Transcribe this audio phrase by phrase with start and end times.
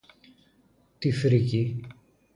[0.99, 1.81] Τι φρίκη!